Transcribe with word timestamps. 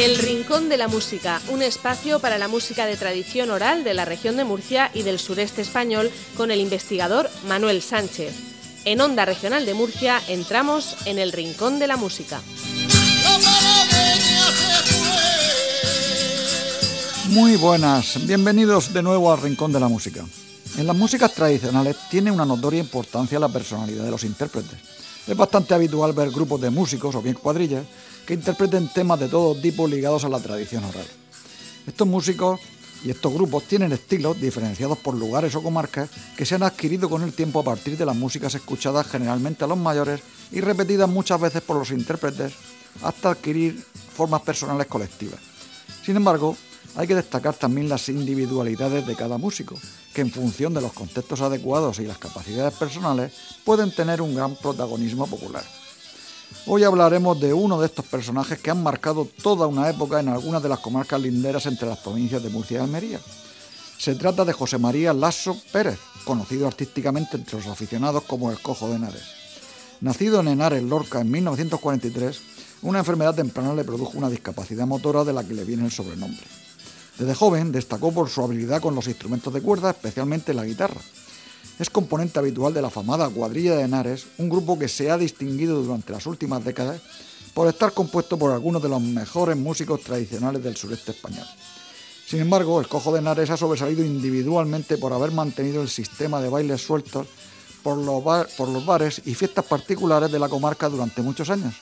El 0.00 0.16
Rincón 0.16 0.70
de 0.70 0.78
la 0.78 0.88
Música, 0.88 1.42
un 1.50 1.60
espacio 1.60 2.20
para 2.20 2.38
la 2.38 2.48
música 2.48 2.86
de 2.86 2.96
tradición 2.96 3.50
oral 3.50 3.84
de 3.84 3.92
la 3.92 4.06
región 4.06 4.34
de 4.38 4.44
Murcia 4.44 4.90
y 4.94 5.02
del 5.02 5.18
sureste 5.18 5.60
español 5.60 6.10
con 6.38 6.50
el 6.50 6.58
investigador 6.58 7.28
Manuel 7.46 7.82
Sánchez. 7.82 8.34
En 8.86 9.02
Onda 9.02 9.26
Regional 9.26 9.66
de 9.66 9.74
Murcia 9.74 10.22
entramos 10.26 10.96
en 11.04 11.18
el 11.18 11.32
Rincón 11.32 11.78
de 11.78 11.86
la 11.86 11.98
Música. 11.98 12.40
Muy 17.28 17.56
buenas, 17.56 18.26
bienvenidos 18.26 18.94
de 18.94 19.02
nuevo 19.02 19.30
al 19.30 19.42
Rincón 19.42 19.70
de 19.70 19.80
la 19.80 19.88
Música. 19.88 20.24
En 20.78 20.86
las 20.86 20.96
músicas 20.96 21.34
tradicionales 21.34 21.96
tiene 22.10 22.30
una 22.30 22.46
notoria 22.46 22.80
importancia 22.80 23.38
la 23.38 23.50
personalidad 23.50 24.04
de 24.04 24.10
los 24.10 24.24
intérpretes. 24.24 24.78
Es 25.26 25.36
bastante 25.36 25.74
habitual 25.74 26.14
ver 26.14 26.30
grupos 26.30 26.58
de 26.58 26.70
músicos 26.70 27.14
o 27.14 27.20
bien 27.20 27.34
cuadrillas 27.34 27.84
que 28.26 28.34
interpreten 28.34 28.88
temas 28.92 29.20
de 29.20 29.28
todo 29.28 29.54
tipo 29.60 29.86
ligados 29.86 30.24
a 30.24 30.28
la 30.28 30.40
tradición 30.40 30.84
oral. 30.84 31.06
Estos 31.86 32.06
músicos 32.06 32.60
y 33.02 33.10
estos 33.10 33.32
grupos 33.32 33.64
tienen 33.64 33.92
estilos 33.92 34.40
diferenciados 34.40 34.98
por 34.98 35.14
lugares 35.14 35.54
o 35.54 35.62
comarcas 35.62 36.10
que 36.36 36.44
se 36.44 36.54
han 36.54 36.62
adquirido 36.62 37.08
con 37.08 37.22
el 37.22 37.32
tiempo 37.32 37.60
a 37.60 37.64
partir 37.64 37.96
de 37.96 38.04
las 38.04 38.16
músicas 38.16 38.54
escuchadas 38.54 39.06
generalmente 39.06 39.64
a 39.64 39.66
los 39.66 39.78
mayores 39.78 40.20
y 40.52 40.60
repetidas 40.60 41.08
muchas 41.08 41.40
veces 41.40 41.62
por 41.62 41.76
los 41.76 41.90
intérpretes 41.90 42.52
hasta 43.02 43.30
adquirir 43.30 43.82
formas 44.14 44.42
personales 44.42 44.86
colectivas. 44.86 45.40
Sin 46.04 46.16
embargo, 46.16 46.56
hay 46.96 47.06
que 47.06 47.14
destacar 47.14 47.54
también 47.54 47.88
las 47.88 48.08
individualidades 48.08 49.06
de 49.06 49.16
cada 49.16 49.38
músico, 49.38 49.76
que 50.12 50.22
en 50.22 50.30
función 50.30 50.74
de 50.74 50.80
los 50.80 50.92
contextos 50.92 51.40
adecuados 51.40 52.00
y 52.00 52.04
las 52.04 52.18
capacidades 52.18 52.74
personales 52.74 53.32
pueden 53.64 53.94
tener 53.94 54.20
un 54.20 54.34
gran 54.34 54.56
protagonismo 54.56 55.26
popular. 55.26 55.64
Hoy 56.66 56.84
hablaremos 56.84 57.40
de 57.40 57.52
uno 57.52 57.80
de 57.80 57.86
estos 57.86 58.04
personajes 58.04 58.58
que 58.58 58.70
han 58.70 58.82
marcado 58.82 59.26
toda 59.42 59.66
una 59.66 59.88
época 59.88 60.20
en 60.20 60.28
algunas 60.28 60.62
de 60.62 60.68
las 60.68 60.80
comarcas 60.80 61.20
linderas 61.20 61.66
entre 61.66 61.88
las 61.88 61.98
provincias 61.98 62.42
de 62.42 62.50
Murcia 62.50 62.78
y 62.78 62.82
Almería. 62.82 63.20
Se 63.98 64.14
trata 64.14 64.44
de 64.44 64.52
José 64.52 64.78
María 64.78 65.12
Lasso 65.12 65.56
Pérez, 65.72 65.98
conocido 66.24 66.66
artísticamente 66.66 67.36
entre 67.36 67.56
los 67.56 67.66
aficionados 67.66 68.24
como 68.24 68.50
el 68.50 68.60
Cojo 68.60 68.88
de 68.88 68.96
Henares. 68.96 69.24
Nacido 70.00 70.40
en 70.40 70.48
Henares, 70.48 70.82
Lorca, 70.82 71.20
en 71.20 71.30
1943, 71.30 72.40
una 72.82 73.00
enfermedad 73.00 73.34
temprana 73.34 73.74
le 73.74 73.84
produjo 73.84 74.16
una 74.16 74.30
discapacidad 74.30 74.86
motora 74.86 75.24
de 75.24 75.32
la 75.32 75.44
que 75.44 75.54
le 75.54 75.64
viene 75.64 75.84
el 75.84 75.92
sobrenombre. 75.92 76.46
Desde 77.18 77.34
joven 77.34 77.72
destacó 77.72 78.12
por 78.12 78.28
su 78.30 78.42
habilidad 78.42 78.80
con 78.80 78.94
los 78.94 79.06
instrumentos 79.06 79.52
de 79.52 79.60
cuerda, 79.60 79.90
especialmente 79.90 80.54
la 80.54 80.64
guitarra 80.64 81.00
es 81.78 81.88
componente 81.88 82.38
habitual 82.38 82.74
de 82.74 82.82
la 82.82 82.90
famada 82.90 83.28
Cuadrilla 83.30 83.74
de 83.74 83.84
Henares, 83.84 84.26
un 84.38 84.48
grupo 84.48 84.78
que 84.78 84.88
se 84.88 85.10
ha 85.10 85.16
distinguido 85.16 85.82
durante 85.82 86.12
las 86.12 86.26
últimas 86.26 86.64
décadas 86.64 87.00
por 87.54 87.68
estar 87.68 87.92
compuesto 87.92 88.38
por 88.38 88.52
algunos 88.52 88.82
de 88.82 88.88
los 88.88 89.00
mejores 89.00 89.56
músicos 89.56 90.02
tradicionales 90.02 90.62
del 90.62 90.76
sureste 90.76 91.12
español. 91.12 91.46
Sin 92.26 92.40
embargo, 92.40 92.80
el 92.80 92.86
Cojo 92.86 93.12
de 93.12 93.18
Henares 93.18 93.50
ha 93.50 93.56
sobresalido 93.56 94.04
individualmente 94.04 94.98
por 94.98 95.12
haber 95.12 95.32
mantenido 95.32 95.82
el 95.82 95.88
sistema 95.88 96.40
de 96.40 96.48
bailes 96.48 96.80
sueltos 96.80 97.26
por 97.82 97.96
los, 97.96 98.84
bares 98.84 99.22
y 99.24 99.34
fiestas 99.34 99.64
particulares 99.64 100.30
de 100.30 100.38
la 100.38 100.48
comarca 100.48 100.88
durante 100.88 101.22
muchos 101.22 101.50
años, 101.50 101.74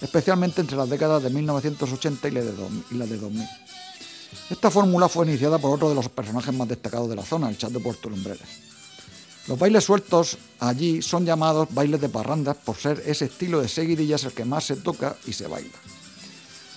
especialmente 0.00 0.60
entre 0.60 0.76
las 0.76 0.90
décadas 0.90 1.22
de 1.22 1.30
1980 1.30 2.28
y 2.28 2.30
la 2.32 2.42
de 3.06 3.16
2000. 3.16 3.48
Esta 4.50 4.70
fórmula 4.70 5.08
fue 5.08 5.26
iniciada 5.26 5.58
por 5.58 5.72
otro 5.72 5.88
de 5.88 5.94
los 5.94 6.08
personajes 6.08 6.54
más 6.54 6.68
destacados 6.68 7.08
de 7.08 7.16
la 7.16 7.22
zona, 7.22 7.48
el 7.48 7.56
Chat 7.56 7.70
de 7.70 7.80
Puerto 7.80 8.10
Lumbreras. 8.10 8.75
Los 9.48 9.60
bailes 9.60 9.84
sueltos 9.84 10.38
allí 10.58 11.02
son 11.02 11.24
llamados 11.24 11.68
bailes 11.72 12.00
de 12.00 12.08
parrandas 12.08 12.56
por 12.56 12.76
ser 12.76 13.00
ese 13.06 13.26
estilo 13.26 13.60
de 13.60 13.68
seguidillas 13.68 14.24
el 14.24 14.32
que 14.32 14.44
más 14.44 14.64
se 14.64 14.74
toca 14.74 15.16
y 15.24 15.32
se 15.32 15.46
baila. 15.46 15.78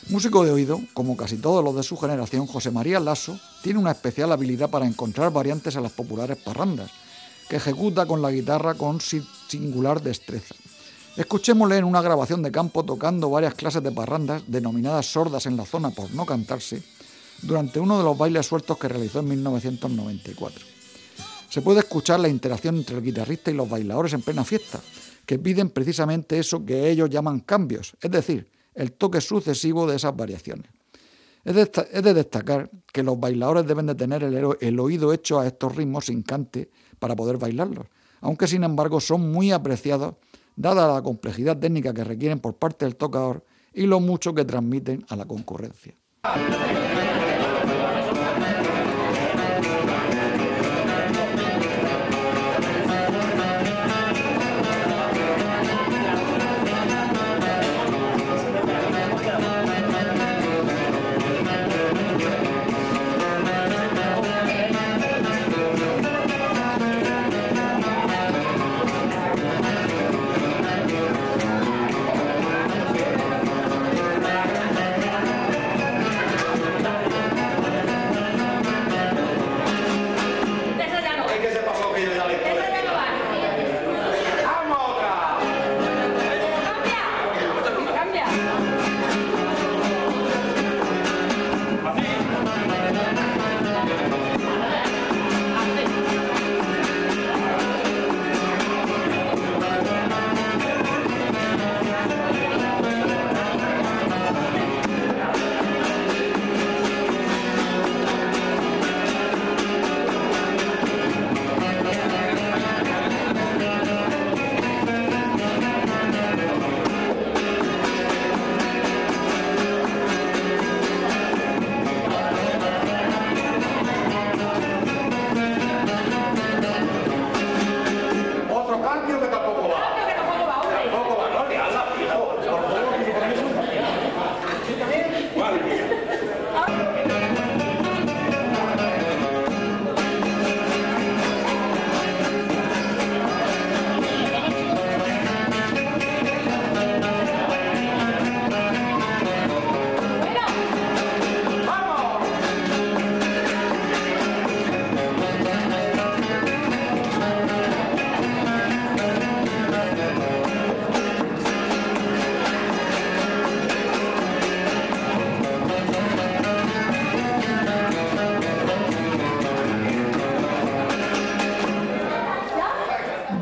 Músico 0.09 0.45
de 0.45 0.51
oído, 0.51 0.79
como 0.93 1.17
casi 1.17 1.37
todos 1.37 1.63
los 1.63 1.75
de 1.75 1.81
su 1.81 1.97
generación, 1.97 2.45
José 2.45 2.69
María 2.69 2.99
Lasso 2.99 3.39
tiene 3.63 3.79
una 3.79 3.91
especial 3.91 4.31
habilidad 4.31 4.69
para 4.69 4.85
encontrar 4.85 5.31
variantes 5.33 5.77
a 5.77 5.81
las 5.81 5.91
populares 5.91 6.37
parrandas, 6.37 6.91
que 7.49 7.55
ejecuta 7.55 8.05
con 8.05 8.21
la 8.21 8.29
guitarra 8.29 8.75
con 8.75 8.99
singular 9.01 10.01
destreza. 10.01 10.53
Escuchémosle 11.17 11.77
en 11.77 11.85
una 11.85 12.03
grabación 12.03 12.43
de 12.43 12.51
campo 12.51 12.85
tocando 12.85 13.31
varias 13.31 13.55
clases 13.55 13.81
de 13.81 13.91
parrandas, 13.91 14.43
denominadas 14.45 15.11
sordas 15.11 15.47
en 15.47 15.57
la 15.57 15.65
zona 15.65 15.89
por 15.89 16.11
no 16.13 16.23
cantarse, 16.23 16.83
durante 17.41 17.79
uno 17.79 17.97
de 17.97 18.03
los 18.03 18.17
bailes 18.17 18.45
sueltos 18.45 18.77
que 18.77 18.87
realizó 18.87 19.19
en 19.21 19.29
1994 19.29 20.78
se 21.49 21.61
puede 21.61 21.79
escuchar 21.79 22.19
la 22.19 22.29
interacción 22.29 22.77
entre 22.77 22.97
el 22.97 23.03
guitarrista 23.03 23.51
y 23.51 23.55
los 23.55 23.69
bailadores 23.69 24.13
en 24.13 24.21
plena 24.21 24.43
fiesta, 24.43 24.79
que 25.25 25.39
piden 25.39 25.69
precisamente 25.69 26.39
eso 26.39 26.65
que 26.65 26.89
ellos 26.89 27.09
llaman 27.09 27.39
cambios, 27.41 27.93
es 28.01 28.11
decir, 28.11 28.47
el 28.75 28.93
toque 28.93 29.19
sucesivo 29.19 29.87
de 29.87 29.95
esas 29.95 30.15
variaciones. 30.15 30.67
Es 31.43 31.55
de, 31.55 32.13
destacar 32.13 32.69
que 32.91 33.01
los 33.01 33.19
bailadores 33.19 33.65
deben 33.65 33.87
de 33.87 33.95
tener 33.95 34.23
el, 34.23 34.57
el 34.59 34.79
oído 34.79 35.13
hecho 35.13 35.39
a 35.39 35.47
estos 35.47 35.75
ritmos 35.75 36.05
sin 36.05 36.21
cante 36.21 36.69
para 36.99 37.15
poder 37.15 37.37
bailarlos, 37.37 37.87
aunque 38.21 38.47
sin 38.47 38.63
embargo 38.63 38.99
son 38.99 39.31
muy 39.31 39.51
apreciados 39.51 40.15
dada 40.55 40.93
la 40.93 41.01
complejidad 41.01 41.57
técnica 41.57 41.93
que 41.93 42.03
requieren 42.03 42.39
por 42.39 42.55
parte 42.55 42.85
del 42.85 42.97
tocador 42.97 43.45
y 43.73 43.87
lo 43.87 44.01
mucho 44.01 44.35
que 44.35 44.43
transmiten 44.43 45.05
a 45.07 45.15
la 45.15 45.25
concurrencia. 45.25 45.95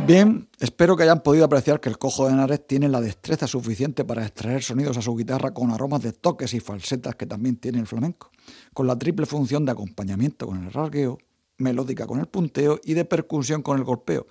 Bien, 0.08 0.48
Espero 0.62 0.96
que 0.96 1.04
hayan 1.04 1.22
podido 1.22 1.44
apreciar 1.44 1.82
que 1.82 1.90
el 1.90 1.98
cojo 1.98 2.26
de 2.26 2.32
Henares 2.32 2.66
tiene 2.66 2.88
la 2.88 3.02
destreza 3.02 3.46
suficiente 3.46 4.06
para 4.06 4.26
extraer 4.26 4.64
sonidos 4.64 4.96
a 4.96 5.02
su 5.02 5.14
guitarra 5.18 5.54
con 5.54 5.70
aromas 5.70 6.02
de 6.02 6.14
toques 6.14 6.54
y 6.54 6.62
falsetas 6.62 7.16
que 7.16 7.26
también 7.26 7.58
tiene 7.58 7.80
el 7.80 7.88
flamenco, 7.88 8.32
con 8.74 8.88
la 8.88 8.98
triple 8.98 9.26
función 9.26 9.66
de 9.66 9.74
acompañamiento 9.74 10.48
con 10.48 10.64
el 10.64 10.72
rasgueo, 10.72 11.18
melódica 11.58 12.08
con 12.08 12.20
el 12.20 12.28
punteo 12.28 12.80
y 12.86 12.94
de 12.94 13.04
percusión 13.04 13.62
con 13.62 13.78
el 13.78 13.84
golpeo, 13.84 14.28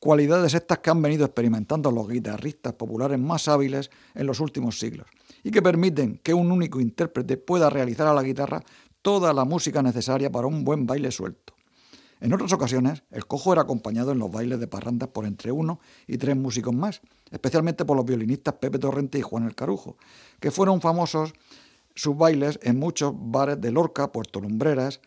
cualidades 0.00 0.52
estas 0.52 0.80
que 0.80 0.90
han 0.90 1.00
venido 1.00 1.24
experimentando 1.24 1.92
los 1.92 2.08
guitarristas 2.08 2.72
populares 2.72 3.20
más 3.20 3.46
hábiles 3.46 3.88
en 4.16 4.26
los 4.26 4.40
últimos 4.40 4.80
siglos 4.80 5.06
y 5.44 5.52
que 5.52 5.62
permiten 5.62 6.18
que 6.24 6.34
un 6.34 6.50
único 6.50 6.80
intérprete 6.80 7.36
pueda 7.36 7.70
realizar 7.70 8.08
a 8.08 8.14
la 8.14 8.24
guitarra 8.24 8.64
toda 9.00 9.32
la 9.32 9.44
música 9.44 9.80
necesaria 9.80 10.28
para 10.28 10.48
un 10.48 10.64
buen 10.64 10.86
baile 10.86 11.12
suelto. 11.12 11.54
En 12.20 12.34
otras 12.34 12.52
ocasiones, 12.52 13.02
el 13.10 13.26
cojo 13.26 13.52
era 13.52 13.62
acompañado 13.62 14.12
en 14.12 14.18
los 14.18 14.30
bailes 14.30 14.60
de 14.60 14.66
parrandas 14.66 15.08
por 15.08 15.24
entre 15.24 15.52
uno 15.52 15.80
y 16.06 16.18
tres 16.18 16.36
músicos 16.36 16.74
más, 16.74 17.00
especialmente 17.30 17.86
por 17.86 17.96
los 17.96 18.04
violinistas 18.04 18.54
Pepe 18.54 18.78
Torrente 18.78 19.18
y 19.18 19.22
Juan 19.22 19.44
el 19.44 19.54
Carujo, 19.54 19.96
que 20.38 20.50
fueron 20.50 20.82
famosos 20.82 21.32
sus 21.94 22.16
bailes 22.16 22.60
en 22.62 22.78
muchos 22.78 23.14
bares 23.16 23.60
de 23.60 23.72
Lorca, 23.72 24.12
Puerto 24.12 24.40
Lumbreras, 24.40 25.00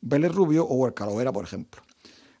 Vélez 0.00 0.32
Rubio 0.32 0.64
o 0.66 0.74
Huercalovera, 0.74 1.32
por 1.32 1.44
ejemplo. 1.44 1.82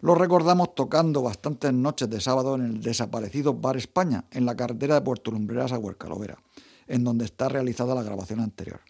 Los 0.00 0.16
recordamos 0.16 0.74
tocando 0.74 1.22
bastantes 1.22 1.72
noches 1.72 2.08
de 2.08 2.20
sábado 2.20 2.54
en 2.54 2.62
el 2.62 2.80
desaparecido 2.82 3.54
Bar 3.54 3.76
España, 3.76 4.26
en 4.30 4.46
la 4.46 4.56
carretera 4.56 4.94
de 4.94 5.00
Puerto 5.00 5.30
Lumbreras 5.30 5.72
a 5.72 5.78
Huercalovera, 5.78 6.38
en 6.86 7.02
donde 7.02 7.24
está 7.24 7.48
realizada 7.48 7.94
la 7.94 8.02
grabación 8.02 8.40
anterior. 8.40 8.80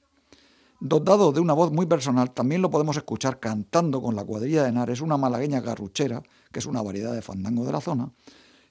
Dotado 0.80 1.32
de 1.32 1.40
una 1.40 1.54
voz 1.54 1.72
muy 1.72 1.86
personal, 1.86 2.30
también 2.30 2.62
lo 2.62 2.70
podemos 2.70 2.96
escuchar 2.96 3.40
cantando 3.40 4.00
con 4.00 4.14
la 4.14 4.24
cuadrilla 4.24 4.62
de 4.62 4.68
Henares, 4.68 5.00
una 5.00 5.16
malagueña 5.16 5.60
garruchera, 5.60 6.22
que 6.52 6.60
es 6.60 6.66
una 6.66 6.82
variedad 6.82 7.12
de 7.12 7.20
fandango 7.20 7.64
de 7.64 7.72
la 7.72 7.80
zona, 7.80 8.12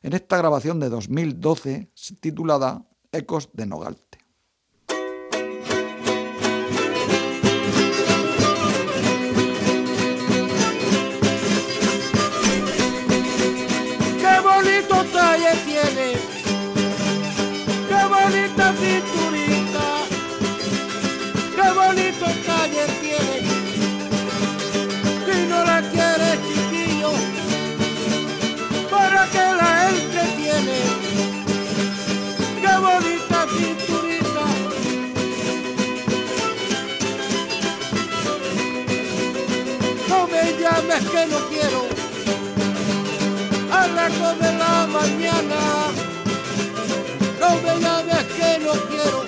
en 0.01 0.13
esta 0.13 0.37
grabación 0.37 0.79
de 0.79 0.87
2012 0.87 1.91
titulada 2.21 2.85
Ecos 3.11 3.49
de 3.51 3.65
Nogal. 3.65 3.97
Que 41.05 41.27
no 41.27 41.37
quiero 41.49 41.85
a 43.71 43.87
largo 43.87 44.33
de 44.41 44.51
la 44.57 44.87
mañana. 44.87 45.57
No 47.39 47.49
me 47.61 47.79
llames 47.79 48.23
que 48.35 48.59
no 48.59 48.71
quiero 48.89 49.26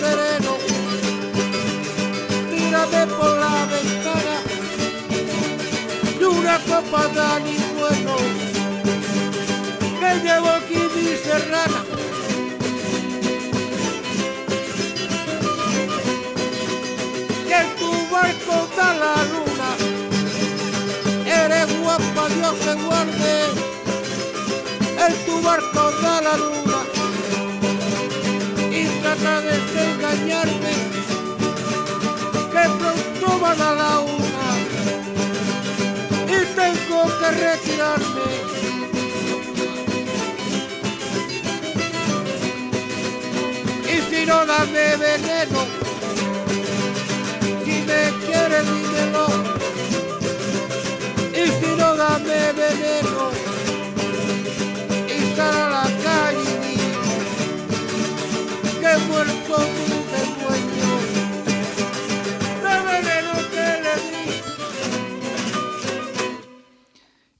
sereno, 0.00 0.56
tírame 2.50 3.06
por 3.06 3.38
la 3.38 3.66
ventana 3.74 4.36
y 6.20 6.24
una 6.24 6.58
copa 6.58 7.08
de 7.08 7.58
bueno 7.78 8.16
que 10.00 10.10
llevo 10.24 10.48
aquí 10.48 10.80
mi 10.94 11.16
serrana. 11.16 11.82
Que 17.48 17.56
en 17.64 17.76
tu 17.80 17.92
barco 18.12 18.68
da 18.76 18.88
la 19.02 19.14
luna, 19.32 19.70
eres 21.26 21.80
guapa, 21.80 22.28
Dios 22.28 22.56
te 22.64 22.74
guarde, 22.84 23.34
en 25.06 25.14
tu 25.26 25.40
barco 25.42 25.90
da 26.02 26.20
la 26.20 26.36
luna 26.36 26.95
trata 29.18 29.40
de 29.40 29.54
engañarme, 29.90 30.74
que 32.52 32.68
pronto 32.78 33.38
van 33.40 33.60
a 33.60 33.72
la 33.72 34.00
una 34.00 34.48
y 36.26 36.44
tengo 36.54 37.04
que 37.18 37.30
retirarme. 37.30 38.26
Y 43.92 44.14
si 44.14 44.26
no, 44.26 44.46
dame 44.46 44.96
veneno, 44.96 45.65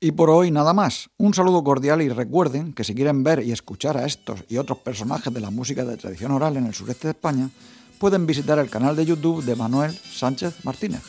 Y 0.07 0.13
por 0.13 0.31
hoy 0.31 0.53
nada 0.53 0.73
más. 0.73 1.11
Un 1.17 1.35
saludo 1.35 1.65
cordial 1.65 2.01
y 2.01 2.09
recuerden 2.09 2.73
que 2.75 2.85
si 2.85 2.95
quieren 2.95 3.25
ver 3.25 3.43
y 3.43 3.51
escuchar 3.51 3.97
a 3.97 4.07
estos 4.07 4.45
y 4.49 4.57
otros 4.57 4.79
personajes 4.79 5.35
de 5.35 5.41
la 5.41 5.51
música 5.51 5.85
de 5.85 5.97
tradición 5.97 6.31
oral 6.31 6.57
en 6.57 6.67
el 6.67 6.75
sureste 6.75 7.09
de 7.09 7.11
España, 7.11 7.51
pueden 7.99 8.25
visitar 8.25 8.61
el 8.61 8.71
canal 8.71 8.95
de 8.95 9.05
YouTube 9.05 9.45
de 9.45 9.57
Manuel 9.57 9.93
Sánchez 9.93 10.65
Martínez. 10.65 11.03